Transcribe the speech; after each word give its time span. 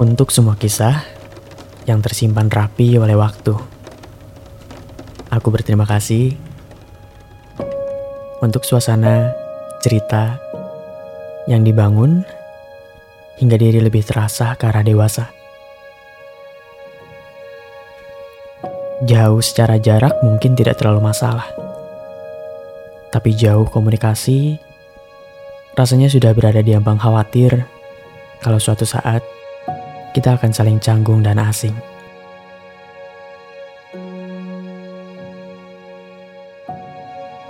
Untuk 0.00 0.32
semua 0.32 0.56
kisah 0.56 1.04
yang 1.84 2.00
tersimpan 2.00 2.48
rapi 2.48 2.96
oleh 2.96 3.12
waktu, 3.18 3.52
aku 5.28 5.48
berterima 5.52 5.84
kasih 5.84 6.38
untuk 8.40 8.64
suasana 8.64 9.36
cerita 9.84 10.40
yang 11.44 11.60
dibangun 11.60 12.24
hingga 13.40 13.56
diri 13.56 13.80
lebih 13.80 14.04
terasa 14.04 14.52
ke 14.60 14.68
arah 14.68 14.84
dewasa. 14.84 15.32
Jauh 19.08 19.40
secara 19.40 19.80
jarak 19.80 20.20
mungkin 20.20 20.52
tidak 20.52 20.76
terlalu 20.76 21.08
masalah. 21.08 21.48
Tapi 23.08 23.32
jauh 23.32 23.64
komunikasi, 23.64 24.60
rasanya 25.72 26.12
sudah 26.12 26.36
berada 26.36 26.60
di 26.60 26.76
ambang 26.76 27.00
khawatir 27.00 27.64
kalau 28.44 28.60
suatu 28.60 28.84
saat 28.84 29.24
kita 30.12 30.36
akan 30.36 30.52
saling 30.52 30.76
canggung 30.76 31.24
dan 31.24 31.40
asing. 31.40 31.72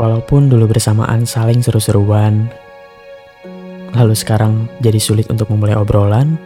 Walaupun 0.01 0.49
dulu 0.49 0.71
bersamaan 0.71 1.29
saling 1.29 1.61
seru-seruan, 1.61 2.49
lalu 4.01 4.17
sekarang 4.17 4.65
jadi 4.81 4.97
sulit 4.97 5.29
untuk 5.29 5.53
memulai 5.53 5.77
obrolan, 5.77 6.41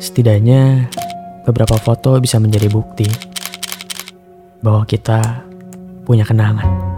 setidaknya 0.00 0.88
beberapa 1.44 1.76
foto 1.76 2.16
bisa 2.16 2.40
menjadi 2.40 2.72
bukti 2.72 3.04
bahwa 4.64 4.88
kita 4.88 5.44
punya 6.08 6.24
kenangan. 6.24 6.89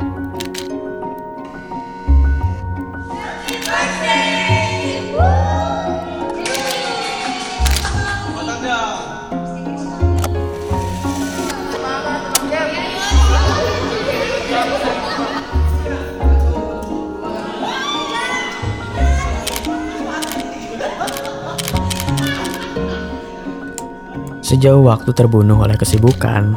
Sejauh 24.42 24.82
waktu 24.82 25.14
terbunuh 25.14 25.62
oleh 25.62 25.78
kesibukan, 25.78 26.50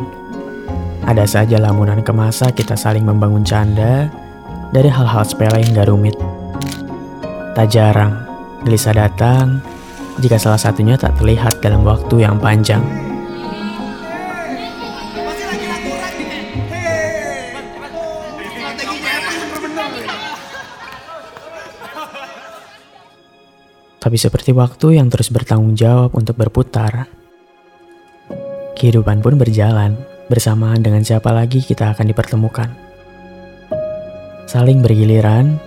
ada 1.05 1.21
saja 1.29 1.61
lamunan 1.61 2.01
ke 2.01 2.09
masa 2.09 2.49
kita 2.49 2.73
saling 2.73 3.05
membangun 3.05 3.45
canda 3.45 4.09
dari 4.73 4.89
hal-hal 4.89 5.21
sepele 5.21 5.61
hingga 5.61 5.85
rumit. 5.85 6.17
Tak 7.53 7.69
jarang, 7.69 8.25
gelisah 8.65 8.89
datang 8.89 9.61
jika 10.17 10.41
salah 10.41 10.57
satunya 10.57 10.97
tak 10.97 11.13
terlihat 11.21 11.61
dalam 11.61 11.85
waktu 11.85 12.25
yang 12.25 12.41
panjang. 12.41 12.81
Tapi 24.01 24.17
seperti 24.17 24.57
waktu 24.57 24.97
yang 24.97 25.13
terus 25.13 25.29
bertanggung 25.29 25.77
jawab 25.77 26.17
untuk 26.17 26.33
berputar, 26.33 27.24
kehidupan 28.75 29.23
pun 29.23 29.39
berjalan 29.39 29.95
bersamaan 30.27 30.83
dengan 30.83 31.01
siapa 31.01 31.31
lagi 31.31 31.63
kita 31.63 31.95
akan 31.95 32.05
dipertemukan. 32.11 32.69
Saling 34.45 34.83
bergiliran, 34.83 35.57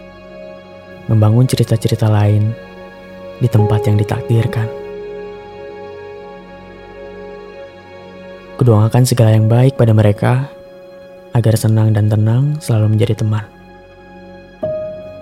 membangun 1.11 1.49
cerita-cerita 1.49 2.07
lain 2.07 2.53
di 3.41 3.49
tempat 3.51 3.81
yang 3.89 3.97
ditakdirkan. 3.99 4.69
Kudoakan 8.59 9.05
segala 9.07 9.35
yang 9.35 9.47
baik 9.47 9.79
pada 9.79 9.95
mereka 9.95 10.51
agar 11.33 11.55
senang 11.55 11.95
dan 11.95 12.11
tenang 12.11 12.59
selalu 12.59 12.99
menjadi 12.99 13.23
teman. 13.23 13.47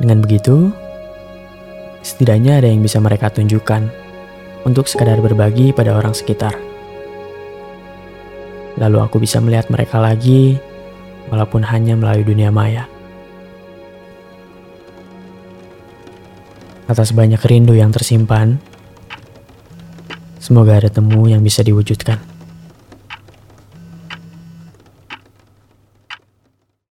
Dengan 0.00 0.24
begitu, 0.24 0.72
setidaknya 2.00 2.60
ada 2.60 2.68
yang 2.68 2.80
bisa 2.80 2.96
mereka 3.00 3.28
tunjukkan 3.28 3.88
untuk 4.64 4.88
sekadar 4.88 5.20
berbagi 5.20 5.72
pada 5.76 5.96
orang 5.96 6.16
sekitar. 6.16 6.75
Lalu 8.76 8.98
aku 9.00 9.16
bisa 9.16 9.40
melihat 9.40 9.72
mereka 9.72 9.96
lagi, 9.96 10.60
walaupun 11.32 11.64
hanya 11.64 11.96
melalui 11.96 12.28
dunia 12.28 12.52
maya. 12.52 12.84
Atas 16.86 17.10
banyak 17.10 17.40
rindu 17.42 17.74
yang 17.74 17.90
tersimpan, 17.90 18.62
semoga 20.38 20.78
ada 20.78 20.92
temu 20.92 21.26
yang 21.26 21.42
bisa 21.42 21.64
diwujudkan. 21.66 22.35